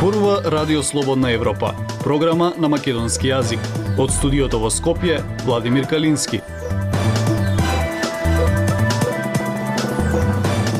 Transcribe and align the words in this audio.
Зборува 0.00 0.40
Радио 0.44 0.82
Слободна 0.82 1.32
Европа, 1.32 1.74
програма 2.04 2.54
на 2.58 2.68
македонски 2.72 3.28
јазик. 3.28 3.60
Од 4.00 4.08
студиото 4.08 4.56
во 4.56 4.70
Скопје, 4.72 5.18
Владимир 5.44 5.84
Калински. 5.84 6.40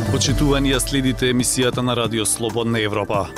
Почитувани 0.08 0.72
следите 0.80 1.28
емисијата 1.34 1.84
на 1.84 1.96
Радио 1.96 2.24
Слободна 2.24 2.80
Европа. 2.80 3.28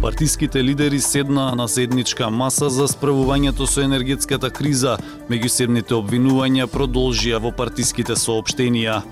Партиските 0.00 0.64
лидери 0.64 1.00
седнаа 1.00 1.54
на 1.56 1.68
седничка 1.68 2.30
маса 2.30 2.70
за 2.70 2.88
справувањето 2.88 3.68
со 3.68 3.84
енергетската 3.84 4.48
криза. 4.50 4.96
Меѓусебните 5.28 5.92
обвинувања 5.92 6.64
продолжија 6.72 7.36
во 7.36 7.52
партиските 7.52 8.16
соопштенија. 8.16 9.02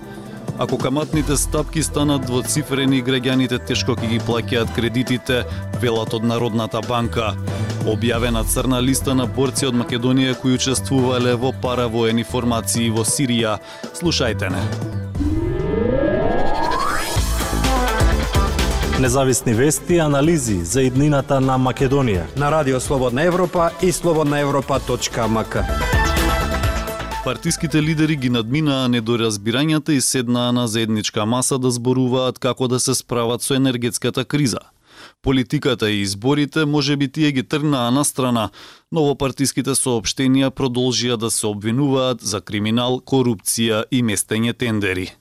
Ако 0.59 0.77
каматните 0.77 1.37
стапки 1.37 1.83
станат 1.83 2.25
двоцифрени, 2.25 3.01
граѓаните 3.03 3.57
тешко 3.65 3.95
ќе 3.97 4.11
ги 4.11 4.19
плаќаат 4.21 4.75
кредитите, 4.75 5.41
велат 5.81 6.13
од 6.13 6.23
Народната 6.23 6.81
банка. 6.85 7.33
Објавена 7.89 8.43
црна 8.45 8.81
листа 8.81 9.15
на 9.17 9.25
борци 9.25 9.65
од 9.65 9.73
Македонија 9.73 10.37
кои 10.37 10.59
учествувале 10.59 11.33
во 11.33 11.49
паравоени 11.63 12.23
формации 12.23 12.91
во 12.93 13.01
Сирија. 13.01 13.57
Слушајте 13.97 14.53
не. 14.53 14.61
Независни 19.01 19.53
вести 19.53 19.97
анализи 19.97 20.59
за 20.61 20.85
иднината 20.85 21.39
на 21.41 21.57
Македонија 21.57 22.27
на 22.37 22.51
Радио 22.51 22.79
Слободна 22.79 23.23
Европа 23.23 23.71
и 23.81 23.91
слободнаевропа.мк. 23.91 26.00
Партиските 27.23 27.83
лидери 27.83 28.15
ги 28.17 28.29
надминаа 28.33 28.87
недоразбирањата 28.89 29.93
и 29.93 30.01
седнаа 30.01 30.49
на 30.51 30.63
заедничка 30.67 31.25
маса 31.25 31.59
да 31.61 31.69
зборуваат 31.71 32.39
како 32.39 32.67
да 32.67 32.79
се 32.79 32.95
справат 32.97 33.45
со 33.45 33.53
енергетската 33.53 34.25
криза. 34.25 34.59
Политиката 35.21 35.91
и 35.91 36.01
изборите 36.01 36.65
може 36.65 36.97
би 36.97 37.11
тие 37.11 37.31
ги 37.31 37.43
тргнаа 37.43 37.91
на 37.91 38.05
страна, 38.05 38.49
но 38.91 39.05
во 39.05 39.15
партиските 39.15 39.77
соопштенија 39.77 40.49
продолжија 40.49 41.17
да 41.17 41.29
се 41.29 41.45
обвинуваат 41.47 42.25
за 42.25 42.41
криминал, 42.41 43.01
корупција 43.05 43.83
и 43.91 44.01
местење 44.01 44.57
тендери. 44.57 45.11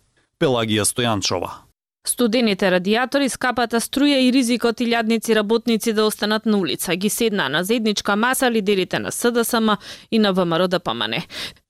Пелагија 0.41 0.89
Стојанчова 0.89 1.69
Студените 2.07 2.71
радиатори, 2.71 3.29
скапата 3.29 3.77
струја 3.77 4.23
и 4.25 4.31
ризикот 4.33 4.81
илјадници 4.81 5.35
работници 5.37 5.93
да 5.93 6.07
останат 6.09 6.47
на 6.47 6.57
улица 6.57 6.97
ги 6.97 7.11
седнаа 7.13 7.49
на 7.49 7.61
заедничка 7.65 8.17
маса 8.17 8.51
лидерите 8.51 8.99
на 8.99 9.13
СДСМ 9.13 9.77
и 10.11 10.19
на 10.19 10.33
ВМРО 10.33 10.69
да 10.69 10.79
ДПМН. 10.79 11.21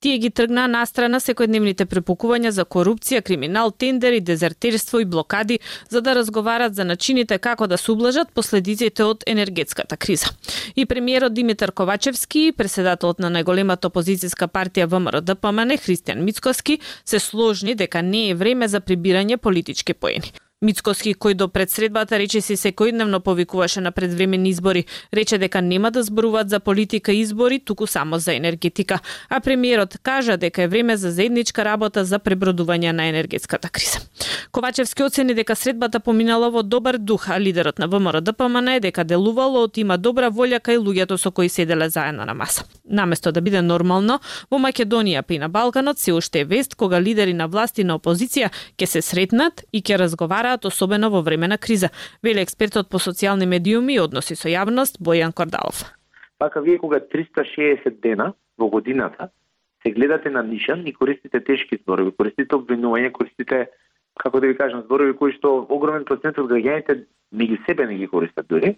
Тие 0.01 0.17
ги 0.17 0.31
тргнаа 0.33 0.65
настрана 0.65 1.19
секојдневните 1.21 1.85
препукувања 1.85 2.49
за 2.55 2.63
корупција, 2.65 3.21
криминал, 3.21 3.69
тендери, 3.69 4.17
дезертерство 4.19 4.99
и 4.99 5.05
блокади, 5.05 5.59
за 5.93 6.01
да 6.01 6.15
разговарат 6.17 6.73
за 6.75 6.85
начините 6.89 7.37
како 7.37 7.67
да 7.67 7.77
се 7.77 7.91
ублажат 7.91 8.33
последиците 8.33 9.05
од 9.05 9.23
енергетската 9.27 9.97
криза. 9.97 10.33
И 10.75 10.85
премиерот 10.85 11.33
Димитар 11.33 11.71
Ковачевски 11.71 12.47
и 12.47 12.51
председателот 12.51 13.19
на 13.21 13.29
најголемата 13.29 13.93
опозицијска 13.93 14.49
партија 14.49 14.89
ВМРО 14.89 15.21
ДПМН 15.21 15.77
Христијан 15.77 16.25
Мицкоски 16.25 16.79
се 17.05 17.19
сложни 17.19 17.75
дека 17.75 18.01
не 18.01 18.29
е 18.29 18.35
време 18.35 18.67
за 18.67 18.81
прибирање 18.81 19.37
политички 19.37 19.93
поени. 19.93 20.33
Мицкоски, 20.61 21.15
кој 21.17 21.33
до 21.33 21.47
предсредбата 21.49 22.19
се 22.29 22.53
секојдневно 22.53 23.19
повикуваше 23.19 23.81
на 23.81 23.91
предвремени 23.91 24.49
избори, 24.49 24.85
рече 25.11 25.37
дека 25.37 25.61
нема 25.61 25.91
да 25.91 26.03
зборуваат 26.03 26.49
за 26.49 26.59
политика 26.59 27.11
и 27.11 27.19
избори, 27.19 27.59
туку 27.59 27.87
само 27.87 28.19
за 28.19 28.33
енергетика, 28.33 28.99
а 29.29 29.39
премиерот 29.39 29.97
кажа 30.03 30.37
дека 30.37 30.61
е 30.61 30.67
време 30.67 30.97
за 30.97 31.11
заедничка 31.11 31.65
работа 31.65 32.05
за 32.05 32.19
пребродување 32.19 32.91
на 32.91 33.07
енергетската 33.07 33.69
криза. 33.69 33.99
Ковачевски 34.51 35.03
оцени 35.03 35.33
дека 35.33 35.55
средбата 35.55 35.99
поминала 35.99 36.51
во 36.51 36.63
добар 36.63 36.97
дух, 36.97 37.29
а 37.29 37.39
лидерот 37.39 37.79
на 37.79 37.87
ВМРО 37.87 38.21
ДПМН 38.21 38.67
е 38.75 38.79
дека 38.79 39.03
делувало 39.03 39.63
од 39.63 39.77
има 39.77 39.97
добра 39.97 40.29
волја 40.29 40.59
кај 40.61 40.77
луѓето 40.77 41.17
со 41.17 41.31
кои 41.31 41.49
седеле 41.49 41.89
заедно 41.89 42.25
на 42.25 42.33
маса. 42.33 42.65
Наместо 42.85 43.31
да 43.31 43.41
биде 43.41 43.61
нормално, 43.61 44.19
во 44.51 44.59
Македонија 44.59 45.21
па 45.21 45.33
и 45.33 45.39
на 45.39 45.49
Балканот 45.49 45.97
се 45.97 46.13
уште 46.13 46.39
е 46.39 46.45
вест 46.45 46.75
кога 46.75 47.01
лидери 47.01 47.33
на 47.33 47.47
власти 47.47 47.83
на 47.83 47.97
опозиција 47.97 48.51
ќе 48.77 48.85
се 48.85 49.01
сретнат 49.01 49.63
и 49.73 49.81
ќе 49.81 49.97
разговараат 49.97 50.50
играат 50.51 50.65
особено 50.65 51.09
во 51.09 51.21
време 51.21 51.47
на 51.47 51.57
криза, 51.57 51.89
вели 52.23 52.41
експертот 52.41 52.89
по 52.89 52.97
социјални 52.97 53.45
медиуми 53.45 53.95
и 53.95 53.99
односи 53.99 54.35
со 54.35 54.49
јавност 54.49 54.99
Бојан 54.99 55.33
Кордалов. 55.33 55.83
Пака 56.37 56.61
вие 56.61 56.77
кога 56.77 56.99
360 56.99 58.01
дена 58.01 58.33
во 58.57 58.69
годината 58.69 59.29
се 59.83 59.91
гледате 59.91 60.29
на 60.29 60.43
нишан 60.43 60.85
и 60.87 60.93
користите 60.93 61.39
тешки 61.39 61.77
зборови, 61.77 62.11
користите 62.11 62.55
обвинување, 62.55 63.11
користите 63.11 63.69
како 64.19 64.39
да 64.39 64.47
ви 64.47 64.57
кажам 64.57 64.83
зборови 64.83 65.15
кои 65.15 65.31
што 65.31 65.65
огромен 65.69 66.05
процент 66.05 66.37
од 66.37 66.51
граѓаните 66.51 67.05
меѓу 67.33 67.65
себе 67.65 67.87
не 67.87 67.95
ги 67.95 68.07
користат 68.07 68.47
дури. 68.47 68.75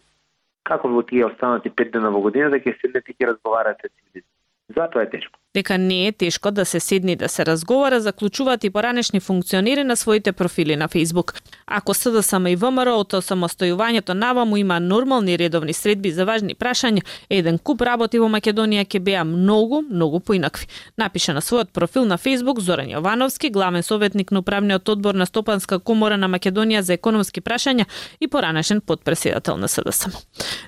Како 0.64 0.88
во 0.88 1.02
тие 1.04 1.26
останати 1.26 1.70
5 1.70 1.92
дена 1.92 2.12
во 2.12 2.22
годината 2.22 2.62
ќе 2.62 2.78
седнете 2.82 3.12
и 3.12 3.16
ќе 3.18 3.34
разговарате 3.34 3.90
цивилизм. 3.90 4.28
Затоа 4.76 5.04
е 5.04 5.10
тешко. 5.10 5.40
Дека 5.56 5.78
не 5.78 6.08
е 6.08 6.12
тешко 6.12 6.52
да 6.52 6.66
се 6.66 6.80
седни 6.80 7.16
да 7.16 7.30
се 7.30 7.46
разговара, 7.46 8.02
заклучуваат 8.02 8.64
и 8.64 8.70
поранешни 8.70 9.20
функционери 9.20 9.84
на 9.84 9.96
своите 9.96 10.32
профили 10.32 10.76
на 10.76 10.90
Facebook. 10.90 11.42
Ако 11.68 11.94
СДСМ 11.94 12.48
и 12.48 12.56
ВМРО 12.56 12.96
од 13.00 13.14
самостојувањето 13.14 14.14
наваму 14.14 14.58
има 14.58 14.80
нормални 14.80 15.38
редовни 15.38 15.74
средби 15.74 16.12
за 16.12 16.26
важни 16.26 16.56
прашања, 16.56 17.04
еден 17.30 17.58
куп 17.58 17.82
работи 17.82 18.20
во 18.20 18.28
Македонија 18.34 18.86
ќе 18.86 19.00
беа 19.00 19.24
многу, 19.24 19.84
многу 19.90 20.20
поинакви. 20.20 20.66
Напиша 20.98 21.34
на 21.34 21.42
својот 21.42 21.70
профил 21.74 22.06
на 22.06 22.18
Facebook 22.18 22.60
Зоран 22.60 22.90
Јовановски, 22.90 23.52
главен 23.52 23.84
советник 23.84 24.32
на 24.32 24.40
управниот 24.40 24.90
одбор 24.90 25.14
на 25.14 25.26
Стопанска 25.26 25.80
комора 25.80 26.18
на 26.18 26.28
Македонија 26.28 26.80
за 26.80 26.94
економски 26.94 27.42
прашања 27.42 27.86
и 28.20 28.28
поранешен 28.28 28.82
подпредседател 28.82 29.58
на 29.58 29.68
СДСМ. 29.68 30.12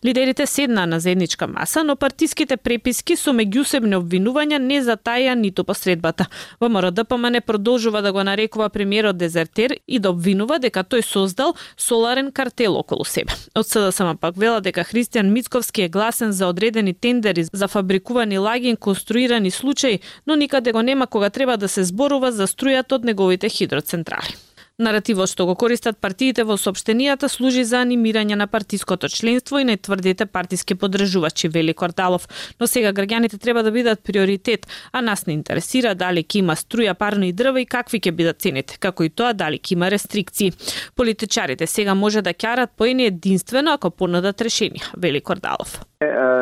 Лидерите 0.06 0.46
седнаа 0.46 0.86
на 0.88 1.00
заедничка 1.00 1.48
маса, 1.48 1.84
но 1.84 1.96
партиските 1.96 2.58
преписки 2.58 3.16
со 3.16 3.34
меѓусебни 3.34 3.98
обвинувања 3.98 4.58
не 4.58 4.75
затаја 4.82 5.36
ниту 5.36 5.64
посредбата. 5.64 6.28
ВМРО 6.60 6.92
ДПМН 6.92 7.42
па 7.46 7.56
продолжува 7.56 8.02
да 8.02 8.12
го 8.14 8.24
нарекува 8.24 8.70
премиерот 8.70 9.18
дезертер 9.18 9.78
и 9.88 10.00
да 10.00 10.10
обвинува 10.10 10.60
дека 10.60 10.84
тој 10.84 11.02
создал 11.02 11.56
соларен 11.78 12.32
картел 12.32 12.76
околу 12.76 13.06
себе. 13.06 13.34
Од 13.56 13.68
СДСМ 13.68 14.18
пак 14.20 14.38
вела 14.38 14.62
дека 14.62 14.84
Христијан 14.84 15.32
Мицковски 15.32 15.82
е 15.82 15.90
гласен 15.90 16.32
за 16.32 16.48
одредени 16.48 16.94
тендери 16.94 17.46
за 17.54 17.68
фабрикувани 17.68 18.38
лаги 18.38 18.76
конструирани 18.76 19.52
случаи, 19.52 20.00
но 20.28 20.36
никаде 20.36 20.72
го 20.72 20.82
нема 20.82 21.08
кога 21.08 21.30
треба 21.30 21.58
да 21.58 21.68
се 21.68 21.84
зборува 21.84 22.32
за 22.32 22.48
струјата 22.48 22.96
од 22.96 23.06
неговите 23.06 23.50
хидроцентрали. 23.50 24.36
Наративот 24.78 25.32
што 25.32 25.46
го 25.48 25.54
користат 25.56 25.96
партиите 26.04 26.44
во 26.44 26.58
сопштенијата 26.60 27.30
служи 27.32 27.62
за 27.64 27.80
анимирање 27.86 28.36
на 28.36 28.48
партиското 28.52 29.08
членство 29.08 29.60
и 29.60 29.64
на 29.64 29.78
тврдите 29.78 30.26
партиски 30.26 30.76
подржувачи, 30.76 31.48
вели 31.48 31.74
Кордалов. 31.74 32.28
Но 32.60 32.68
сега 32.68 32.92
граѓаните 32.92 33.40
треба 33.40 33.64
да 33.64 33.72
бидат 33.72 34.04
приоритет, 34.04 34.68
а 34.92 35.02
нас 35.02 35.28
не 35.28 35.34
интересира 35.34 35.96
дали 35.96 36.26
ќе 36.28 36.42
има 36.44 36.60
струја, 36.60 36.94
парно 36.94 37.24
и 37.24 37.32
дрва 37.32 37.64
и 37.64 37.66
какви 37.66 38.02
ќе 38.04 38.12
бидат 38.12 38.44
цените, 38.44 38.76
како 38.78 39.08
и 39.08 39.10
тоа 39.10 39.32
дали 39.32 39.64
ќе 39.64 39.78
има 39.80 39.88
рестрикции. 39.88 40.52
Политичарите 40.96 41.68
сега 41.68 41.96
може 41.96 42.22
да 42.22 42.36
ќарат 42.36 42.76
поени 42.76 43.08
единствено 43.08 43.72
ако 43.80 43.96
понудат 43.96 44.44
решенија, 44.44 44.92
вели 44.98 45.22
Кордалов. 45.22 45.80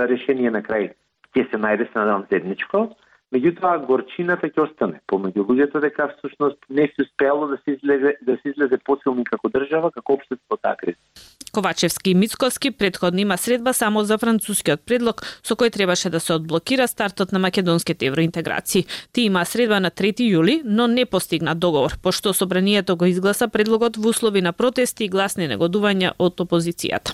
Решение 0.10 0.50
на 0.50 0.66
крај 0.66 0.90
ќе 1.38 1.50
се 1.52 1.62
најде 1.62 1.86
се 1.86 2.00
надам 2.02 2.26
заедничко, 2.32 2.96
меѓутоа 3.34 3.82
горчината 3.88 4.50
ќе 4.50 4.68
остане 4.68 5.02
помеѓу 5.10 5.46
луѓето 5.50 5.82
дека 5.82 6.10
всушност 6.18 6.60
не 6.70 6.86
се 6.94 7.08
успеало 7.08 7.48
да 7.50 7.58
се 7.64 7.78
излезе 7.78 8.16
да 8.22 8.38
се 8.42 8.54
излезе 8.54 8.78
посилни 8.86 9.26
како 9.26 9.50
држава, 9.50 9.92
како 9.92 10.20
општество 10.20 10.58
таа 10.58 10.78
криза. 10.78 11.00
Ковачевски 11.54 12.12
и 12.12 12.16
Мицковски 12.16 12.72
предходно 12.72 13.20
има 13.20 13.38
средба 13.38 13.74
само 13.74 14.04
за 14.04 14.18
францускиот 14.18 14.86
предлог 14.86 15.22
со 15.46 15.58
кој 15.58 15.74
требаше 15.74 16.10
да 16.10 16.20
се 16.20 16.34
одблокира 16.34 16.88
стартот 16.88 17.32
на 17.32 17.40
македонските 17.40 18.10
евроинтеграции. 18.10 18.86
Ти 19.12 19.30
има 19.30 19.46
средба 19.46 19.80
на 19.80 19.92
3 19.92 20.30
јули, 20.30 20.62
но 20.66 20.88
не 20.88 21.06
постигна 21.06 21.56
договор, 21.56 21.98
пошто 22.02 22.34
собранието 22.34 22.98
го 22.98 23.06
изгласа 23.06 23.48
предлогот 23.48 23.98
во 23.98 24.10
услови 24.10 24.42
на 24.42 24.54
протести 24.54 25.06
и 25.06 25.10
гласни 25.10 25.50
негодувања 25.50 26.14
од 26.20 26.42
опозицијата. 26.42 27.14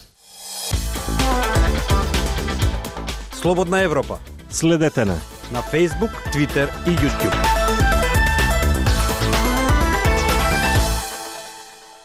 Слободна 3.31 3.83
Европа. 3.83 4.19
Следете 4.49 5.05
на 5.05 5.38
на 5.51 5.61
Facebook, 5.61 6.11
Twitter 6.33 6.69
и 6.87 6.89
YouTube. 6.89 7.35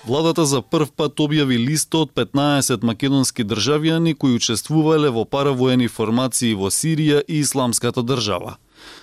Владата 0.06 0.44
за 0.44 0.62
прв 0.62 0.93
пат 0.96 1.20
објави 1.20 1.56
листа 1.69 2.05
од 2.05 2.12
15 2.12 2.85
македонски 2.85 3.44
државјани 3.44 4.14
кои 4.14 4.37
учествувале 4.37 5.08
во 5.08 5.25
паравоени 5.25 5.88
формации 5.88 6.55
во 6.55 6.69
Сирија 6.69 7.23
и 7.29 7.41
Исламската 7.41 8.02
држава. 8.02 8.56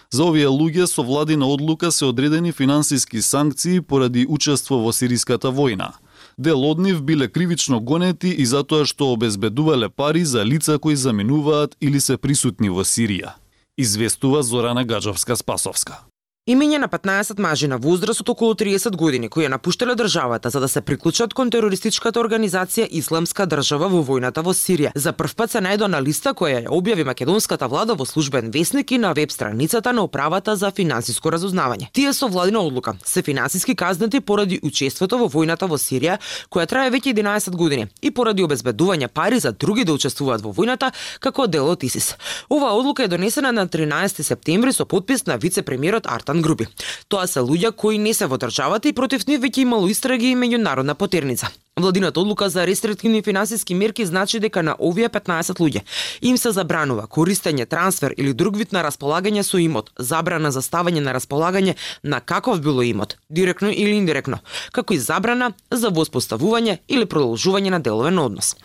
За 0.09 0.23
овие 0.29 0.47
луѓе 0.47 0.85
со 0.85 1.01
владина 1.03 1.45
одлука 1.45 1.91
се 1.91 2.05
одредени 2.05 2.51
финансиски 2.51 3.21
санкции 3.21 3.81
поради 3.81 4.25
учество 4.29 4.77
во 4.77 4.93
сириската 4.93 5.49
војна. 5.49 5.91
Дел 6.38 6.61
од 6.65 6.79
нив 6.79 7.01
биле 7.01 7.27
кривично 7.27 7.79
гонети 7.79 8.29
и 8.29 8.45
затоа 8.45 8.85
што 8.85 9.13
обезбедувале 9.13 9.89
пари 9.89 10.25
за 10.25 10.45
лица 10.45 10.79
кои 10.79 10.95
заминуваат 10.95 11.77
или 11.81 11.99
се 11.99 12.17
присутни 12.17 12.69
во 12.69 12.85
Сирија 12.85 13.40
известува 13.81 14.43
Зорана 14.43 14.85
Гаджовска-Спасовска. 14.85 16.10
Имење 16.49 16.77
на 16.81 16.88
15 16.88 17.39
мажи 17.39 17.67
на 17.67 17.77
возраст 17.77 18.21
од 18.21 18.29
околу 18.29 18.55
30 18.57 18.95
години 18.97 19.27
кои 19.29 19.43
ја 19.45 19.49
напуштале 19.53 19.93
државата 19.95 20.49
за 20.49 20.59
да 20.59 20.67
се 20.67 20.81
приклучат 20.81 21.33
кон 21.38 21.51
терористичката 21.53 22.17
организација 22.19 22.88
Исламска 22.89 23.45
држава 23.45 23.85
во 23.93 23.99
војната 24.01 24.41
во 24.41 24.49
Сирија. 24.57 24.89
За 24.95 25.13
прв 25.13 25.35
пат 25.38 25.51
се 25.53 25.61
најдо 25.61 25.85
на 25.85 25.99
листа 26.01 26.33
која 26.33 26.63
ја 26.63 26.71
објави 26.73 27.05
македонската 27.05 27.67
влада 27.67 27.93
во 27.93 28.07
службен 28.09 28.49
весник 28.49 28.91
и 28.91 28.97
на 28.97 29.11
веб 29.13 29.31
страницата 29.31 29.93
на 29.93 30.01
управата 30.01 30.55
за 30.55 30.71
финансиско 30.71 31.29
разузнавање. 31.29 31.91
Тие 31.93 32.13
со 32.13 32.27
владина 32.27 32.65
одлука 32.65 32.95
се 33.05 33.21
финансиски 33.21 33.75
казнати 33.75 34.19
поради 34.19 34.59
учеството 34.63 35.21
во 35.21 35.29
војната 35.29 35.69
во 35.69 35.77
Сирија, 35.77 36.17
која 36.49 36.65
трае 36.65 36.89
веќе 36.89 37.13
11 37.13 37.53
години, 37.55 37.85
и 38.01 38.09
поради 38.09 38.41
обезбедување 38.41 39.13
пари 39.13 39.39
за 39.39 39.51
други 39.51 39.85
да 39.85 39.93
учествуваат 39.93 40.41
во 40.41 40.49
војната 40.49 40.89
како 41.19 41.45
дел 41.45 41.69
од 41.69 41.83
ИСИС. 41.83 42.15
Оваа 42.49 42.73
одлука 42.73 43.03
е 43.03 43.07
донесена 43.07 43.51
на 43.51 43.67
13 43.67 44.23
септември 44.23 44.73
со 44.73 44.85
подпис 44.85 45.27
на 45.27 45.38
вице-премиерот 45.38 46.09
Арта 46.09 46.30
Артан 46.31 46.41
групи. 46.41 46.67
Тоа 47.09 47.27
се 47.27 47.43
луѓе 47.43 47.73
кои 47.75 47.97
не 47.99 48.13
се 48.15 48.27
во 48.31 48.39
државата 48.39 48.87
и 48.87 48.95
против 48.95 49.27
нив 49.27 49.43
веќе 49.43 49.65
имало 49.67 49.91
истраги 49.91 50.31
и 50.31 50.39
меѓународна 50.39 50.95
потерница. 50.95 51.51
Владината 51.77 52.19
одлука 52.19 52.49
за 52.49 52.67
рестриктивни 52.67 53.21
финансиски 53.21 53.75
мерки 53.75 54.05
значи 54.05 54.39
дека 54.39 54.63
на 54.63 54.75
овие 54.79 55.09
15 55.09 55.55
луѓе 55.55 55.81
им 56.21 56.37
се 56.37 56.51
забранува 56.51 57.07
користење, 57.07 57.65
трансфер 57.65 58.13
или 58.17 58.33
друг 58.33 58.57
вид 58.57 58.73
на 58.75 58.83
располагање 58.83 59.43
со 59.43 59.57
имот, 59.57 59.89
забрана 59.97 60.51
за 60.51 60.59
ставање 60.61 60.99
на 60.99 61.13
располагање 61.15 61.75
на 62.03 62.19
каков 62.19 62.59
било 62.61 62.83
имот, 62.83 63.15
директно 63.29 63.71
или 63.71 63.95
индиректно, 63.95 64.39
како 64.71 64.93
и 64.93 64.99
забрана 64.99 65.53
за 65.71 65.89
воспоставување 65.89 66.77
или 66.87 67.05
продолжување 67.05 67.71
на 67.71 67.79
деловен 67.79 68.19
однос. 68.19 68.55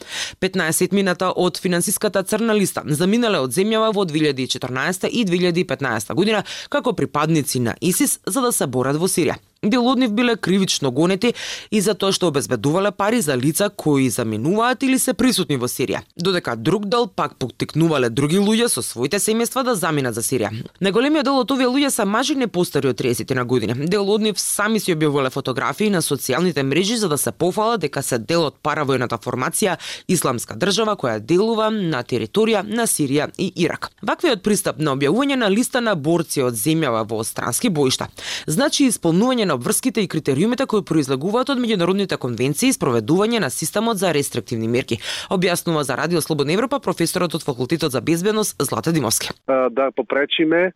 15 0.40 0.92
мината 0.92 1.30
од 1.30 1.60
финансиската 1.62 2.22
црна 2.22 2.58
листа 2.58 2.82
заминале 2.86 3.38
од 3.38 3.54
земјава 3.54 3.94
во 3.94 4.04
2014 4.04 5.06
и 5.08 5.24
2015 5.24 6.14
година 6.14 6.42
како 6.68 6.92
припадници 6.92 7.55
на 7.60 7.74
ИСИС 7.80 8.18
за 8.26 8.40
да 8.40 8.52
се 8.52 8.66
борат 8.66 8.96
во 8.96 9.08
Сирија. 9.08 9.36
Дел 9.66 9.86
од 9.88 9.98
нив 9.98 10.12
биле 10.14 10.36
кривично 10.36 10.90
гонети 10.90 11.32
и 11.70 11.80
за 11.80 11.94
тоа 11.94 12.14
што 12.14 12.28
обезбедувале 12.30 12.92
пари 12.94 13.20
за 13.20 13.34
лица 13.34 13.68
кои 13.68 14.08
заминуваат 14.10 14.82
или 14.86 14.98
се 14.98 15.14
присутни 15.14 15.56
во 15.58 15.66
Сирија, 15.66 16.02
додека 16.16 16.54
друг 16.56 16.86
дел 16.86 17.06
пак 17.06 17.34
поттикнувале 17.34 18.10
други 18.10 18.38
луѓе 18.38 18.68
со 18.70 18.82
своите 18.82 19.18
семејства 19.18 19.64
да 19.66 19.74
заминат 19.74 20.14
за 20.14 20.22
Сирија. 20.22 20.52
Најголемиот 20.80 21.26
дел 21.26 21.40
од 21.40 21.50
овие 21.50 21.66
луѓе 21.66 21.90
се 21.90 22.04
мажи 22.04 22.36
не 22.38 22.46
постари 22.46 22.92
од 22.92 23.00
30 23.00 23.34
на 23.34 23.44
години. 23.44 23.74
Дел 23.90 24.06
од 24.10 24.22
нив 24.22 24.38
сами 24.38 24.80
си 24.80 24.94
објавувале 24.94 25.32
фотографии 25.34 25.90
на 25.90 26.02
социјалните 26.02 26.62
мрежи 26.62 26.96
за 26.96 27.08
да 27.08 27.18
се 27.18 27.32
пофала 27.32 27.76
дека 27.76 28.02
се 28.02 28.18
дел 28.18 28.46
од 28.46 28.60
паравојната 28.62 29.18
формација 29.18 29.76
Исламска 30.08 30.54
држава 30.54 30.94
која 30.94 31.18
делува 31.18 31.70
на 31.70 32.04
територија 32.04 32.62
на 32.62 32.86
Сирија 32.86 33.32
и 33.38 33.50
Ирак. 33.56 33.90
Ваквиот 34.02 34.42
пристап 34.46 34.78
на 34.78 34.94
објавување 34.94 35.42
на 35.42 35.50
листа 35.50 35.80
на 35.80 35.96
борци 35.96 36.42
од 36.46 36.54
земјава 36.54 37.02
во 37.08 37.24
странски 37.24 37.68
боишта 37.68 38.08
значи 38.46 38.86
исполнување 38.90 39.46
на 39.48 39.55
обврските 39.56 40.04
и 40.04 40.08
критериумите 40.08 40.66
кои 40.70 40.84
произлегуваат 40.84 41.50
од 41.50 41.60
меѓународните 41.62 42.20
конвенции 42.20 42.70
и 42.70 42.76
спроведување 42.76 43.40
на 43.42 43.50
системот 43.50 43.98
за 43.98 44.12
рестриктивни 44.14 44.68
мерки, 44.68 45.00
објаснува 45.30 45.82
за 45.88 45.96
Радио 45.96 46.20
Слободна 46.20 46.54
Европа 46.54 46.80
професорот 46.80 47.34
од 47.34 47.44
факултетот 47.44 47.92
за 47.92 48.00
безбедност 48.00 48.56
Злата 48.62 48.92
Димовски. 48.92 49.34
Да 49.46 49.90
попречиме 49.96 50.72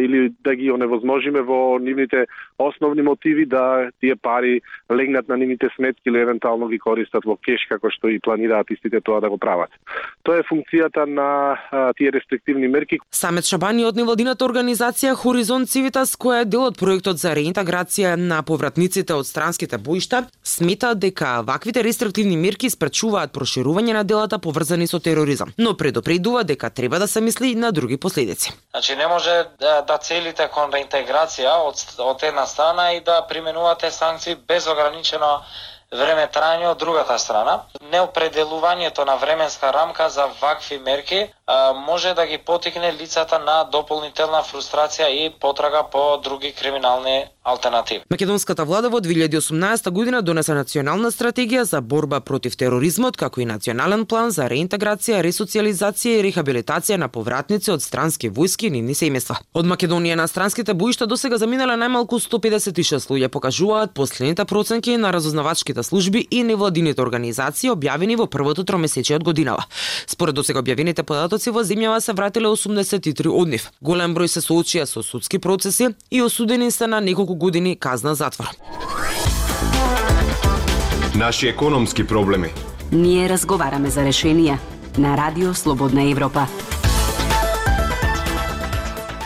или 0.00 0.32
да 0.44 0.54
ги 0.54 0.70
оневозможиме 0.70 1.42
во 1.42 1.78
нивните 1.78 2.26
основни 2.58 3.02
мотиви 3.02 3.46
да 3.46 3.90
тие 4.00 4.16
пари 4.16 4.60
легнат 4.92 5.28
на 5.28 5.36
нивните 5.36 5.68
сметки 5.76 6.02
или 6.06 6.18
евентуално 6.18 6.68
ги 6.68 6.78
користат 6.78 7.24
во 7.24 7.36
кеш 7.36 7.66
како 7.68 7.90
што 7.90 8.08
и 8.08 8.20
планираат 8.20 8.70
истите 8.70 9.00
тоа 9.00 9.20
да 9.20 9.30
го 9.30 9.38
прават. 9.38 9.70
Тоа 10.22 10.38
е 10.38 10.46
функцијата 10.46 11.06
на 11.06 11.58
тие 11.98 12.12
рестриктивни 12.12 12.68
мерки. 12.68 12.98
Самет 13.10 13.48
Шабани 13.48 13.84
од 13.84 13.96
невладината 13.96 14.44
организација 14.46 15.14
Хоризонт 15.18 15.68
Цивитас, 15.68 16.14
која 16.16 16.42
е 16.42 16.50
дел 16.50 16.68
од 16.68 16.78
проектот 16.78 17.18
за 17.18 17.34
реинтеграција 17.34 18.14
на 18.28 18.42
повратниците 18.42 19.14
од 19.14 19.26
странските 19.26 19.78
боишта, 19.78 20.24
смета 20.44 20.94
дека 20.94 21.42
ваквите 21.46 21.84
рестриктивни 21.84 22.36
мерки 22.36 22.70
спречуваат 22.70 23.32
проширување 23.32 23.92
на 23.96 24.04
делата 24.04 24.38
поврзани 24.38 24.86
со 24.86 25.00
тероризам, 25.00 25.52
но 25.58 25.76
предупредува 25.76 26.44
дека 26.44 26.70
треба 26.70 26.98
да 26.98 27.08
се 27.08 27.20
мисли 27.20 27.54
на 27.54 27.72
други 27.72 27.96
последици. 27.96 28.52
Значи 28.70 28.96
не 28.96 29.06
може 29.06 29.46
да, 29.60 29.82
да 29.82 29.98
целите 29.98 30.48
кон 30.54 30.72
реинтеграција 30.72 31.58
од, 31.68 31.84
од 31.98 32.22
една 32.22 32.46
страна 32.46 32.92
и 32.92 33.00
да 33.00 33.20
применувате 33.28 33.90
санкции 33.90 34.36
без 34.48 34.66
ограничено 34.66 35.40
време 35.94 36.26
трајање 36.34 36.70
од 36.72 36.78
другата 36.78 37.18
страна. 37.18 37.60
Неопределувањето 37.92 39.04
на 39.06 39.14
временска 39.16 39.70
рамка 39.72 40.08
за 40.10 40.26
вакви 40.40 40.78
мерки 40.78 41.26
може 41.86 42.14
да 42.14 42.26
ги 42.26 42.38
потикне 42.38 42.92
лицата 42.92 43.38
на 43.38 43.64
дополнителна 43.72 44.40
фрустрација 44.42 45.08
и 45.12 45.30
потрага 45.40 45.82
по 45.92 46.16
други 46.24 46.52
криминални 46.52 47.24
алтернативи. 47.44 48.00
Македонската 48.10 48.64
влада 48.64 48.88
во 48.88 49.00
2018 49.00 49.90
година 49.90 50.22
донесе 50.22 50.54
национална 50.54 51.10
стратегија 51.12 51.62
за 51.62 51.80
борба 51.80 52.20
против 52.20 52.56
тероризмот, 52.56 53.16
како 53.16 53.40
и 53.40 53.44
национален 53.44 54.06
план 54.06 54.30
за 54.30 54.48
реинтеграција, 54.48 55.20
ресоциализација 55.20 56.20
и 56.20 56.22
рехабилитација 56.24 56.96
на 56.96 57.08
повратници 57.08 57.70
од 57.70 57.82
странски 57.82 58.30
војски 58.30 58.70
и 58.70 58.70
нивни 58.78 58.96
семејства. 58.96 59.36
Од 59.52 59.68
Македонија 59.68 60.16
на 60.16 60.26
странските 60.28 60.72
боишта 60.74 61.06
досега 61.06 61.36
заминале 61.38 61.76
најмалку 61.76 62.16
156 62.16 63.12
луѓе, 63.12 63.28
покажуваат 63.28 63.92
последните 63.94 64.44
проценки 64.44 64.96
на 64.96 65.12
разузнавачките 65.12 65.82
служби 65.82 66.26
и 66.30 66.42
невладините 66.42 67.02
организации 67.02 67.68
објавени 67.68 68.16
во 68.16 68.26
првото 68.26 68.64
тромесечие 68.64 69.16
од 69.16 69.24
годинава. 69.24 69.68
Според 70.06 70.34
досега 70.34 70.64
објавените 70.64 71.02
податоци 71.02 71.33
во 71.50 71.62
земјава 71.64 72.00
се 72.00 72.12
вратиле 72.12 72.48
83 72.48 73.28
од 73.28 73.48
нив. 73.48 73.70
Голем 73.80 74.14
број 74.14 74.28
се 74.28 74.40
соочија 74.40 74.86
со 74.86 75.02
судски 75.02 75.38
процеси 75.38 75.88
и 76.10 76.22
осудени 76.22 76.70
се 76.70 76.86
на 76.86 77.00
неколку 77.00 77.34
години 77.34 77.76
казна 77.76 78.14
затвор. 78.14 78.46
Наши 81.14 81.48
економски 81.48 82.06
проблеми. 82.06 82.52
Ние 82.92 83.28
разговараме 83.28 83.90
за 83.90 84.00
решенија 84.00 84.58
на 84.98 85.16
Радио 85.16 85.54
Слободна 85.54 86.02
Европа. 86.10 86.46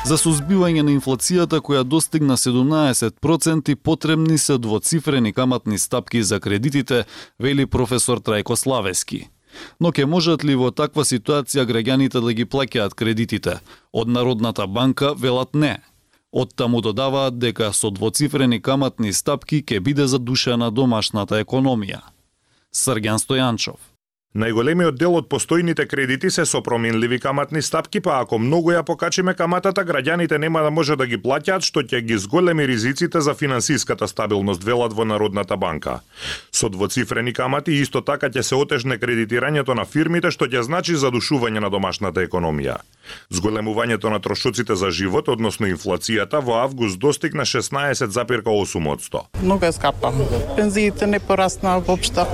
За 0.09 0.17
сузбивање 0.17 0.81
на 0.81 0.93
инфлацијата 0.97 1.59
која 1.61 1.83
достигна 1.85 2.37
17% 2.41 3.75
потребни 3.77 4.39
се 4.39 4.59
двоцифрени 4.59 5.33
каматни 5.33 5.79
стапки 5.79 6.23
за 6.23 6.41
кредитите, 6.41 7.05
вели 7.41 7.67
професор 7.67 8.21
Трајко 8.21 8.57
Славески. 8.57 9.29
Но 9.81 9.93
ке 9.93 10.07
можат 10.07 10.45
ли 10.45 10.55
во 10.55 10.71
таква 10.71 11.05
ситуација 11.05 11.67
граѓаните 11.69 12.21
да 12.21 12.33
ги 12.33 12.45
плаќаат 12.45 12.95
кредитите? 12.95 13.61
Од 13.93 14.09
Народната 14.09 14.67
банка 14.67 15.15
велат 15.15 15.55
не. 15.55 15.79
Од 16.33 16.55
таму 16.55 16.81
додаваат 16.81 17.39
дека 17.39 17.73
со 17.73 17.91
двоцифрени 17.91 18.61
каматни 18.63 19.13
стапки 19.13 19.63
ке 19.63 19.81
биде 19.81 20.07
задушена 20.07 20.71
домашната 20.71 21.41
економија. 21.41 22.03
Срѓан 22.73 23.17
Стојанчов 23.17 23.88
Најголемиот 24.37 24.99
дел 25.01 25.15
од 25.17 25.25
постојните 25.33 25.87
кредити 25.89 26.29
се 26.29 26.45
со 26.45 26.61
променливи 26.61 27.17
каматни 27.19 27.63
стапки, 27.65 28.01
па 28.05 28.19
ако 28.21 28.37
многу 28.39 28.75
ја 28.75 28.83
покачиме 28.85 29.33
каматата, 29.35 29.81
граѓаните 29.89 30.37
нема 30.37 30.61
да 30.61 30.71
може 30.71 30.97
да 31.01 31.07
ги 31.09 31.17
платјат, 31.17 31.65
што 31.65 31.81
ќе 31.81 32.03
ги 32.05 32.19
зголеми 32.21 32.67
ризиците 32.69 33.23
за 33.25 33.33
финансиската 33.35 34.05
стабилност, 34.09 34.65
велат 34.65 34.93
во 34.93 35.07
Народната 35.09 35.57
банка. 35.57 36.01
Со 36.53 36.69
двоцифрени 36.69 37.33
камати 37.33 37.81
исто 37.81 38.05
така 38.05 38.29
ќе 38.29 38.45
се 38.45 38.55
отежне 38.55 38.99
кредитирањето 39.01 39.73
на 39.73 39.89
фирмите, 39.89 40.29
што 40.31 40.45
ќе 40.45 40.61
значи 40.61 40.93
задушување 40.93 41.65
на 41.65 41.73
домашната 41.73 42.21
економија. 42.21 42.77
Зголемувањето 43.33 44.13
на 44.13 44.21
трошоците 44.21 44.77
за 44.77 44.91
живот, 44.91 45.33
односно 45.33 45.73
инфлацијата, 45.73 46.45
во 46.45 46.61
август 46.61 47.01
достигна 47.01 47.49
16,8%. 47.49 49.25
Многу 49.43 49.65
е 49.65 49.73
скапа. 49.73 50.13
Пензиите 50.57 51.07
не 51.07 51.19
пораснаа 51.19 51.81
воопшто. 51.81 52.29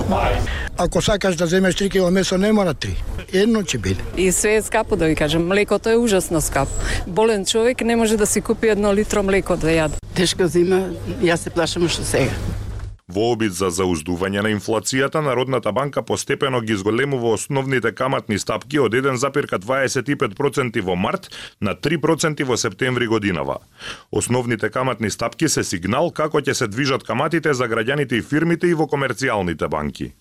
Ако 0.77 1.01
сакаш 1.01 1.35
да 1.35 1.47
земеш 1.47 1.75
3 1.75 1.89
кг 1.89 2.11
месо, 2.11 2.37
не 2.37 2.51
мора 2.51 2.73
3. 2.73 2.95
Едно 3.33 3.61
ќе 3.63 3.77
биде. 3.77 4.03
И 4.17 4.31
све 4.31 4.55
е 4.55 4.61
скапо, 4.61 4.95
да 4.95 5.07
ви 5.07 5.15
кажам. 5.15 5.47
Млекото 5.47 5.89
е 5.89 5.95
ужасно 5.95 6.41
скапо. 6.41 6.71
Болен 7.07 7.45
човек 7.45 7.81
не 7.81 7.95
може 7.95 8.17
да 8.17 8.25
си 8.25 8.41
купи 8.41 8.67
едно 8.67 8.93
литро 8.93 9.23
млеко 9.23 9.55
да 9.55 9.71
јаде. 9.71 9.95
Тешка 10.15 10.47
зима, 10.47 10.91
јас 11.23 11.47
се 11.47 11.49
плашам 11.49 11.87
што 11.87 12.03
сега. 12.03 12.35
Во 13.07 13.31
обид 13.31 13.53
за 13.53 13.69
зауздување 13.69 14.41
на 14.43 14.51
инфлацијата, 14.51 15.21
Народната 15.21 15.71
банка 15.71 16.01
постепено 16.03 16.59
ги 16.61 16.75
зголемува 16.75 17.31
основните 17.37 17.91
каматни 17.95 18.39
стапки 18.39 18.79
од 18.79 18.91
1,25% 18.91 20.81
во 20.81 20.95
март 20.95 21.29
на 21.61 21.75
3% 21.75 22.43
во 22.43 22.57
септември 22.57 23.07
годинава. 23.07 23.61
Основните 24.11 24.69
каматни 24.69 25.09
стапки 25.09 25.47
се 25.47 25.63
сигнал 25.63 26.11
како 26.11 26.41
ќе 26.41 26.53
се 26.53 26.67
движат 26.67 27.07
каматите 27.07 27.53
за 27.53 27.69
граѓаните 27.69 28.19
и 28.19 28.21
фирмите 28.21 28.67
и 28.67 28.73
во 28.73 28.89
комерцијалните 28.89 29.69
банки. 29.69 30.11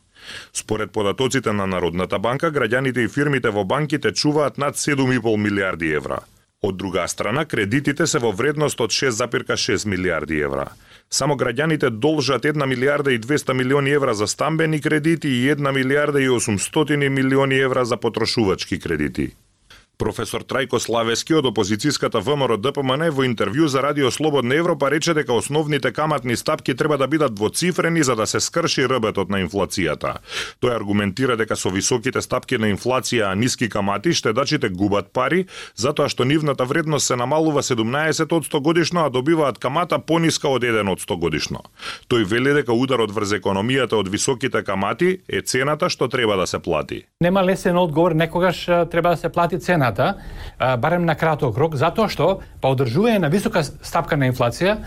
Според 0.52 0.92
податоците 0.92 1.52
на 1.52 1.66
Народната 1.66 2.18
банка, 2.18 2.52
граѓаните 2.52 3.04
и 3.04 3.08
фирмите 3.08 3.50
во 3.50 3.64
банките 3.64 4.12
чуваат 4.12 4.58
над 4.58 4.76
7,5 4.76 5.36
милиарди 5.36 5.92
евра. 5.92 6.20
Од 6.64 6.76
друга 6.76 7.08
страна, 7.08 7.44
кредитите 7.44 8.06
се 8.06 8.18
во 8.18 8.30
вредност 8.32 8.80
од 8.80 8.90
6,6 8.90 9.84
милиарди 9.86 10.38
евра. 10.40 10.70
Само 11.10 11.36
граѓаните 11.36 11.90
должат 11.90 12.46
1 12.48 12.66
милиарда 12.66 13.12
и 13.12 13.20
200 13.20 13.52
милиони 13.52 13.90
евра 13.90 14.14
за 14.14 14.26
стамбени 14.26 14.80
кредити 14.80 15.28
и 15.28 15.50
1 15.52 15.72
милиарда 15.72 16.22
и 16.22 16.28
800 16.28 17.08
милиони 17.08 17.58
евра 17.58 17.84
за 17.84 17.96
потрошувачки 17.96 18.80
кредити. 18.80 19.34
Професор 19.98 20.42
Трајко 20.42 20.80
Славески 20.82 21.36
од 21.38 21.46
опозицијската 21.46 22.18
ВМРО 22.18 22.56
ДПМН 22.58 23.12
во 23.14 23.22
интервју 23.28 23.68
за 23.70 23.78
Радио 23.82 24.10
Слободна 24.10 24.56
Европа 24.58 24.88
рече 24.90 25.14
дека 25.14 25.32
основните 25.32 25.92
каматни 25.92 26.36
стапки 26.36 26.74
треба 26.74 26.98
да 26.98 27.06
бидат 27.06 27.34
двоцифрени 27.34 28.02
за 28.02 28.16
да 28.16 28.26
се 28.26 28.40
скрши 28.40 28.88
рбетот 28.90 29.30
на 29.30 29.38
инфлацијата. 29.44 30.16
Тој 30.58 30.74
аргументира 30.74 31.36
дека 31.38 31.54
со 31.56 31.70
високите 31.70 32.22
стапки 32.22 32.58
на 32.58 32.72
инфлација 32.74 33.30
а 33.30 33.34
ниски 33.38 33.68
камати 33.68 34.12
штедачите 34.12 34.68
губат 34.68 35.12
пари 35.12 35.46
затоа 35.76 36.08
што 36.10 36.26
нивната 36.26 36.64
вредност 36.64 37.06
се 37.06 37.16
намалува 37.16 37.62
17% 37.62 38.60
годишно, 38.60 39.06
а 39.06 39.10
добиваат 39.10 39.58
камата 39.58 39.98
пониска 39.98 40.48
од 40.48 40.62
1% 40.62 41.18
годишно. 41.18 41.62
Тој 42.10 42.26
вели 42.26 42.54
дека 42.54 42.74
ударот 42.74 43.14
врз 43.14 43.38
економијата 43.38 43.94
од 43.94 44.10
високите 44.10 44.64
камати 44.66 45.20
е 45.28 45.40
цената 45.40 45.88
што 45.88 46.08
треба 46.08 46.36
да 46.36 46.46
се 46.46 46.58
плати. 46.58 47.04
Нема 47.20 47.44
лесен 47.44 47.78
одговор, 47.78 48.12
некогаш 48.12 48.64
треба 48.90 49.14
да 49.14 49.16
се 49.16 49.28
плати 49.28 49.58
цена 49.58 49.83
цената, 49.84 50.14
барем 50.78 51.04
на 51.04 51.14
краток 51.14 51.58
рок, 51.58 51.76
затоа 51.76 52.08
што 52.08 52.40
па 52.60 52.68
одржување 52.72 53.18
на 53.18 53.28
висока 53.28 53.62
стапка 53.64 54.16
на 54.16 54.28
инфлација 54.30 54.78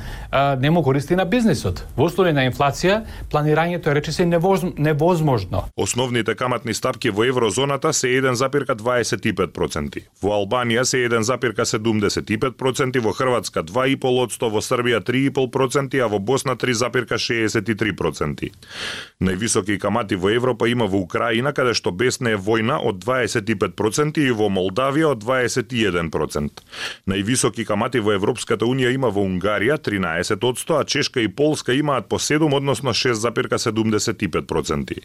не 0.59 0.69
му 0.71 0.83
користи 0.83 1.15
на 1.15 1.25
бизнисот. 1.25 1.83
Во 1.95 2.07
услови 2.07 2.33
на 2.33 2.47
инфлација, 2.49 3.03
планирањето 3.29 3.91
е 3.91 3.93
речиси 3.93 4.25
невозможно. 4.25 5.63
Основните 5.77 6.35
каматни 6.35 6.73
стапки 6.73 7.09
во 7.09 7.23
еврозоната 7.27 7.93
се 7.93 8.07
1,25%. 8.07 10.03
Во 10.21 10.29
Албанија 10.39 10.83
се 10.83 10.97
1,75%, 11.05 12.99
во 13.01 13.11
Хрватска 13.13 13.63
2,5%, 13.63 14.49
во 14.49 14.61
Србија 14.61 15.01
3,5%, 15.03 16.01
а 16.01 16.07
во 16.07 16.19
Босна 16.19 16.55
3,63%. 16.55 18.51
Највисоки 19.21 19.77
камати 19.79 20.15
во 20.15 20.29
Европа 20.33 20.69
има 20.69 20.85
во 20.87 20.97
Украина, 20.97 21.53
каде 21.53 21.73
што 21.73 21.91
бесне 21.91 22.31
е 22.33 22.37
војна 22.37 22.79
од 22.81 23.03
25% 23.03 24.17
и 24.23 24.31
во 24.31 24.49
Молдавија 24.49 24.86
Молдавија 24.87 25.11
од 25.11 25.23
21%. 25.23 26.61
Највисоки 27.07 27.65
камати 27.67 27.99
во 27.99 28.13
Европската 28.15 28.65
Унија 28.65 28.93
има 28.95 29.09
во 29.11 29.21
Унгарија 29.25 29.77
13%, 29.83 30.79
а 30.79 30.85
Чешка 30.85 31.21
и 31.21 31.27
Полска 31.27 31.73
имаат 31.73 32.07
по 32.07 32.19
7, 32.19 32.55
односно 32.55 32.93
6,75%. 32.93 34.97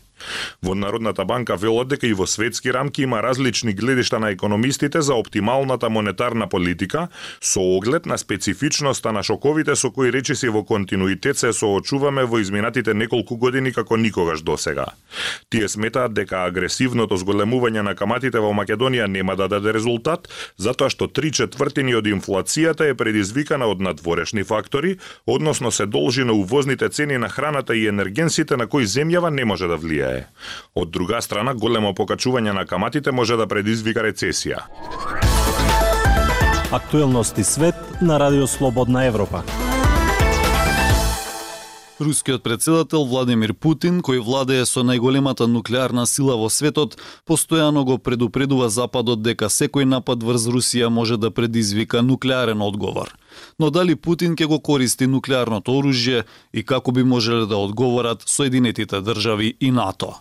Во 0.62 0.75
Народната 0.75 1.25
банка 1.25 1.57
велат 1.57 1.89
дека 1.89 2.07
и 2.07 2.12
во 2.12 2.27
светски 2.27 2.73
рамки 2.73 3.03
има 3.03 3.23
различни 3.23 3.73
гледишта 3.73 4.21
на 4.21 4.31
економистите 4.31 5.03
за 5.03 5.15
оптималната 5.15 5.91
монетарна 5.91 6.49
политика 6.49 7.09
со 7.41 7.61
оглед 7.61 8.07
на 8.07 8.19
специфичноста 8.19 9.12
на 9.12 9.23
шоковите 9.23 9.77
со 9.77 9.91
кои 9.91 10.12
речиси 10.12 10.49
во 10.49 10.65
континуитет 10.65 11.39
се 11.39 11.53
соочуваме 11.53 12.25
во 12.25 12.39
изминатите 12.39 12.95
неколку 12.95 13.37
години 13.37 13.73
како 13.73 13.97
никогаш 13.97 14.43
досега. 14.43 14.87
Тие 15.51 15.69
сметаат 15.69 16.15
дека 16.15 16.47
агресивното 16.47 17.17
зголемување 17.17 17.83
на 17.83 17.95
каматите 17.95 18.39
во 18.39 18.53
Македонија 18.53 19.07
нема 19.07 19.37
да 19.37 19.49
даде 19.49 19.72
резултат, 19.73 20.29
затоа 20.57 20.91
што 20.93 21.09
три 21.09 21.33
четвртини 21.33 21.95
од 21.99 22.07
инфлацијата 22.07 22.88
е 22.91 22.99
предизвикана 22.99 23.67
од 23.67 23.81
надворешни 23.81 24.45
фактори, 24.45 24.99
односно 25.26 25.71
се 25.71 25.87
должи 25.87 26.25
на 26.25 26.33
увозните 26.33 26.88
цени 26.88 27.19
на 27.19 27.29
храната 27.29 27.76
и 27.76 27.87
енергенсите 27.88 28.57
на 28.57 28.67
кои 28.67 28.87
земјава 28.87 29.31
не 29.31 29.45
може 29.45 29.69
да 29.69 29.79
влијае. 29.79 30.26
Од 30.75 30.91
друга 30.91 31.23
страна, 31.23 31.55
големо 31.55 31.95
покачување 31.95 32.52
на 32.52 32.67
каматите 32.67 33.12
може 33.12 33.37
да 33.37 33.47
предизвика 33.47 34.05
рецесија. 34.05 34.67
Актуелности 36.73 37.45
свет 37.45 37.76
на 38.00 38.19
Радио 38.21 38.47
Слободна 38.47 39.05
Европа. 39.05 39.62
Рускиот 42.03 42.43
председател 42.43 43.05
Владимир 43.05 43.55
Путин, 43.55 44.01
кој 44.03 44.19
владее 44.21 44.67
со 44.67 44.83
најголемата 44.83 45.47
нуклеарна 45.47 46.03
сила 46.07 46.35
во 46.37 46.51
светот, 46.51 46.99
постојано 47.25 47.85
го 47.87 47.97
предупредува 47.99 48.69
Западот 48.69 49.23
дека 49.23 49.47
секој 49.47 49.87
напад 49.87 50.23
врз 50.27 50.49
Русија 50.51 50.91
може 50.91 51.17
да 51.17 51.31
предизвика 51.31 52.03
нуклеарен 52.03 52.63
одговор. 52.63 53.15
Но 53.59 53.71
дали 53.71 53.95
Путин 53.95 54.37
ќе 54.37 54.51
го 54.51 54.59
користи 54.61 55.07
нуклеарното 55.07 55.73
оружје 55.73 56.25
и 56.53 56.67
како 56.67 56.93
би 56.93 57.05
можеле 57.05 57.47
да 57.47 57.57
одговорат 57.57 58.27
Соединетите 58.27 59.01
држави 59.01 59.57
и 59.61 59.71
НАТО? 59.71 60.15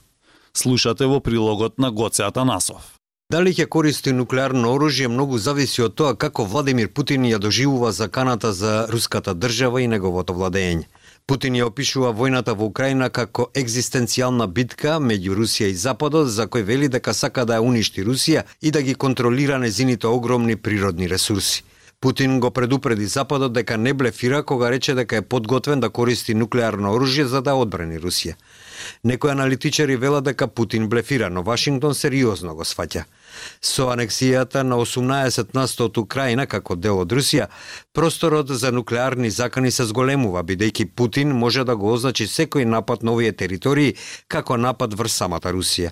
Слушате 0.54 1.06
во 1.06 1.20
прилогот 1.20 1.80
на 1.80 1.92
Гоце 1.92 2.24
Атанасов. 2.24 3.02
Дали 3.32 3.54
ќе 3.56 3.66
користи 3.72 4.12
нуклеарно 4.12 4.74
оружје 4.76 5.08
многу 5.08 5.38
зависи 5.40 5.82
од 5.86 5.94
тоа 5.96 6.16
како 6.20 6.44
Владимир 6.44 6.90
Путин 6.92 7.24
ја 7.24 7.38
доживува 7.40 7.92
заканата 7.96 8.52
за 8.54 8.88
руската 8.92 9.34
држава 9.34 9.82
и 9.82 9.88
неговото 9.88 10.34
владење. 10.34 10.90
Путин 11.28 11.56
ја 11.56 11.66
опишува 11.70 12.12
војната 12.12 12.54
во 12.58 12.66
Украина 12.72 13.10
како 13.10 13.48
екзистенцијална 13.62 14.48
битка 14.48 14.98
меѓу 15.00 15.36
Русија 15.40 15.70
и 15.72 15.75
Западот, 15.75 16.28
за 16.28 16.48
кој 16.48 16.63
вели 16.68 16.88
дека 16.88 17.13
сака 17.13 17.46
да 17.46 17.60
ја 17.60 17.68
уништи 17.68 18.04
Русија 18.04 18.44
и 18.62 18.72
да 18.72 18.82
ги 18.82 18.96
контролира 18.96 19.60
незините 19.60 20.08
огромни 20.08 20.56
природни 20.56 21.10
ресурси. 21.10 21.63
Путин 22.01 22.40
го 22.40 22.51
предупреди 22.51 23.06
Западот 23.06 23.54
дека 23.54 23.78
не 23.78 23.94
блефира 23.94 24.44
кога 24.44 24.72
рече 24.72 24.94
дека 24.94 25.16
е 25.16 25.22
подготвен 25.22 25.80
да 25.80 25.90
користи 25.90 26.34
нуклеарно 26.34 26.96
оружје 26.98 27.24
за 27.24 27.42
да 27.42 27.54
одбрани 27.54 28.00
Русија. 28.00 28.34
Некои 29.03 29.31
аналитичари 29.31 29.96
велат 29.98 30.24
дека 30.24 30.48
Путин 30.48 30.89
блефира, 30.89 31.29
но 31.29 31.41
Вашингтон 31.43 31.96
сериозно 31.96 32.53
го 32.55 32.62
сваќа. 32.62 33.03
Со 33.62 33.88
анексијата 33.89 34.62
на 34.62 34.77
18 34.77 35.55
насто 35.58 35.88
од 35.89 35.98
Украина 35.98 36.46
како 36.46 36.75
дел 36.75 37.00
од 37.01 37.10
Русија, 37.10 37.48
просторот 37.93 38.51
за 38.53 38.72
нуклеарни 38.72 39.29
закани 39.29 39.72
се 39.72 39.88
зголемува, 39.89 40.43
бидејќи 40.43 40.86
Путин 40.96 41.34
може 41.34 41.63
да 41.63 41.75
го 41.75 41.89
означи 41.93 42.27
секој 42.27 42.65
напад 42.65 43.01
на 43.03 43.12
овие 43.12 43.31
територии 43.31 43.96
како 44.27 44.58
напад 44.58 44.93
врз 44.93 45.17
самата 45.17 45.50
Русија. 45.50 45.89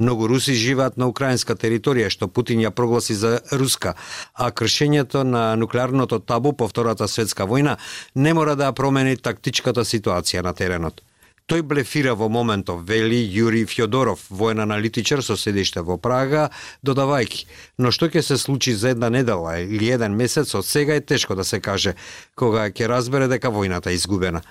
Многу 0.00 0.26
руси 0.26 0.54
живеат 0.54 0.96
на 0.96 1.06
украинска 1.06 1.54
територија 1.54 2.08
што 2.10 2.26
Путин 2.26 2.64
ја 2.64 2.70
прогласи 2.70 3.14
за 3.14 3.40
руска, 3.52 3.94
а 4.34 4.50
кршењето 4.50 5.22
на 5.22 5.54
нуклеарното 5.56 6.18
табу 6.18 6.52
по 6.52 6.66
Втората 6.68 7.08
светска 7.08 7.46
војна 7.46 7.76
не 8.14 8.34
мора 8.34 8.56
да 8.56 8.72
промени 8.72 9.16
тактичката 9.16 9.84
ситуација 9.84 10.42
на 10.42 10.52
теренот. 10.52 11.02
Тој 11.50 11.64
блефира 11.66 12.12
во 12.14 12.28
моментов, 12.30 12.84
вели 12.86 13.18
Јури 13.26 13.64
Фјодоров, 13.66 14.20
воен 14.30 14.62
аналитичар 14.62 15.18
со 15.26 15.34
седиште 15.34 15.82
во 15.82 15.96
Прага, 15.98 16.44
додавајки. 16.86 17.48
Но 17.74 17.90
што 17.90 18.06
ќе 18.06 18.22
се 18.22 18.36
случи 18.38 18.70
за 18.70 18.92
една 18.94 19.10
недела 19.10 19.56
или 19.58 19.90
еден 19.90 20.14
месец 20.14 20.54
од 20.54 20.62
сега 20.62 20.94
е 20.94 21.02
тешко 21.02 21.34
да 21.34 21.42
се 21.42 21.58
каже, 21.58 21.96
кога 22.38 22.70
ќе 22.70 22.86
разбере 22.86 23.26
дека 23.26 23.50
војната 23.50 23.90
е 23.90 23.98
изгубена. 23.98 24.46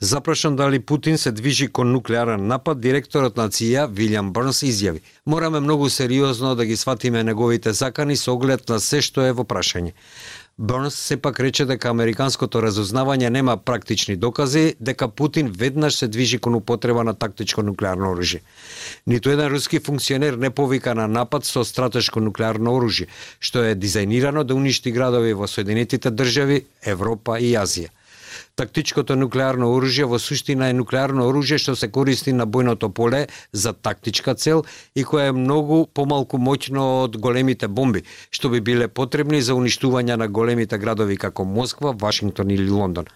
Запрашан 0.00 0.56
дали 0.56 0.80
Путин 0.80 1.18
се 1.18 1.30
движи 1.32 1.68
кон 1.68 1.92
нуклеарен 1.92 2.46
напад, 2.46 2.80
директорот 2.80 3.36
на 3.36 3.50
ЦИА 3.50 3.86
Вилјам 3.86 4.32
Брнс 4.32 4.64
изјави: 4.64 5.02
"Мораме 5.26 5.60
многу 5.60 5.90
сериозно 5.90 6.54
да 6.54 6.64
ги 6.66 6.76
сватиме 6.76 7.22
неговите 7.22 7.72
закани 7.72 8.16
со 8.16 8.32
оглед 8.32 8.68
на 8.68 8.80
се 8.80 9.02
што 9.02 9.20
е 9.20 9.32
во 9.32 9.44
прашање. 9.44 9.92
Бернс 10.60 10.94
сепак 10.94 11.38
рече 11.40 11.64
дека 11.64 11.88
американското 11.88 12.60
разузнавање 12.60 13.30
нема 13.32 13.54
практични 13.56 14.16
докази 14.20 14.74
дека 14.80 15.06
Путин 15.08 15.46
веднаш 15.56 15.94
се 15.96 16.08
движи 16.08 16.38
кон 16.38 16.54
употреба 16.58 17.04
на 17.04 17.14
тактичко 17.14 17.62
нуклеарно 17.64 18.10
оружје. 18.12 18.42
Ниту 19.06 19.32
еден 19.32 19.48
руски 19.48 19.80
функционер 19.80 20.36
не 20.36 20.50
повика 20.50 20.94
на 20.94 21.06
напад 21.08 21.48
со 21.48 21.64
стратешко 21.64 22.20
нуклеарно 22.20 22.74
оружје, 22.76 23.08
што 23.40 23.64
е 23.64 23.72
дизајнирано 23.74 24.44
да 24.44 24.54
уништи 24.54 24.92
градови 24.92 25.32
во 25.32 25.48
Соединетите 25.48 26.10
држави, 26.10 26.66
Европа 26.84 27.40
и 27.40 27.54
Азија. 27.56 27.88
Тактичкото 28.56 29.16
нуклеарно 29.16 29.70
оружје 29.72 30.04
во 30.10 30.18
суштина 30.18 30.68
е 30.70 30.76
нуклеарно 30.76 31.26
оружје 31.30 31.58
што 31.62 31.76
се 31.76 31.88
користи 31.88 32.32
на 32.32 32.46
бојното 32.46 32.90
поле 32.92 33.26
за 33.52 33.72
тактичка 33.72 34.34
цел 34.34 34.64
и 34.94 35.04
кое 35.04 35.28
е 35.28 35.36
многу 35.36 35.86
помалку 35.86 36.38
моќно 36.38 36.86
од 37.04 37.16
големите 37.16 37.68
бомби, 37.68 38.04
што 38.30 38.50
би 38.50 38.60
биле 38.60 38.88
потребни 38.88 39.42
за 39.42 39.54
уништување 39.54 40.16
на 40.16 40.28
големите 40.28 40.78
градови 40.78 41.16
како 41.16 41.44
Москва, 41.44 41.92
Вашингтон 41.92 42.50
или 42.50 42.70
Лондон. 42.70 43.06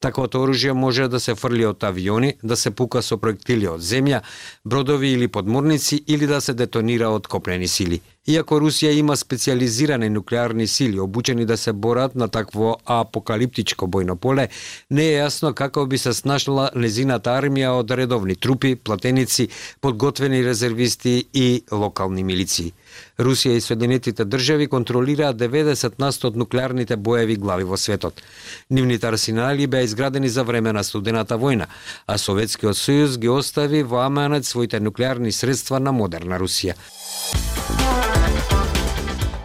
Таквото 0.00 0.44
оружје 0.44 0.72
може 0.72 1.08
да 1.08 1.20
се 1.20 1.34
фрли 1.34 1.64
од 1.66 1.84
авиони, 1.84 2.34
да 2.42 2.56
се 2.56 2.70
пука 2.70 3.02
со 3.02 3.16
проектили 3.16 3.68
од 3.68 3.80
земја, 3.80 4.22
бродови 4.64 5.12
или 5.12 5.28
подморници 5.28 6.04
или 6.06 6.26
да 6.26 6.40
се 6.40 6.54
детонира 6.54 7.08
од 7.08 7.26
копнени 7.26 7.68
сили. 7.68 8.00
Иако 8.28 8.58
Русија 8.60 8.90
има 8.92 9.16
специализирани 9.16 10.08
нуклеарни 10.08 10.66
сили 10.66 11.00
обучени 11.00 11.46
да 11.46 11.56
се 11.56 11.72
борат 11.72 12.14
на 12.14 12.28
такво 12.28 12.76
апокалиптичко 12.84 13.86
бојно 13.86 14.14
поле, 14.14 14.48
не 14.90 15.06
е 15.08 15.16
јасно 15.22 15.54
како 15.54 15.86
би 15.86 15.98
се 15.98 16.12
снашла 16.12 16.68
незината 16.74 17.32
армија 17.40 17.72
од 17.80 17.90
редовни 17.90 18.36
трупи, 18.36 18.76
платеници, 18.76 19.48
подготвени 19.80 20.44
резервисти 20.44 21.24
и 21.34 21.62
локални 21.72 22.24
милиции. 22.24 22.72
Русија 23.18 23.56
и 23.56 23.60
Соединетите 23.60 24.24
држави 24.24 24.68
контролираат 24.68 25.36
90 25.36 26.24
од 26.26 26.36
нуклеарните 26.36 26.96
боеви 26.96 27.36
глави 27.36 27.64
во 27.64 27.76
светот. 27.76 28.22
Нивните 28.70 29.06
арсенали 29.06 29.66
беа 29.66 29.82
изградени 29.84 30.28
за 30.28 30.44
време 30.44 30.72
на 30.72 30.84
студената 30.84 31.38
војна, 31.38 31.66
а 32.06 32.18
Советскиот 32.18 32.76
сојуз 32.76 33.18
ги 33.18 33.28
остави 33.28 33.82
во 33.82 34.04
аманет 34.06 34.46
своите 34.46 34.80
нуклеарни 34.80 35.32
средства 35.32 35.80
на 35.80 35.92
модерна 35.92 36.38
Русија. 36.38 36.74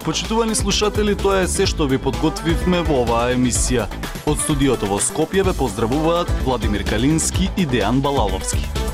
Почитувани 0.05 0.55
слушатели, 0.55 1.15
тоа 1.17 1.39
е 1.41 1.47
се 1.49 1.65
што 1.65 1.87
ви 1.89 1.97
подготвивме 1.97 2.83
во 2.85 3.01
оваа 3.01 3.33
емисија. 3.33 3.87
Од 4.29 4.37
студиото 4.45 4.85
во 4.85 5.01
Скопје 5.01 5.41
ве 5.49 5.57
поздравуваат 5.57 6.29
Владимир 6.45 6.85
Калински 6.85 7.49
и 7.57 7.65
Дејан 7.65 8.05
Балаловски. 8.05 8.84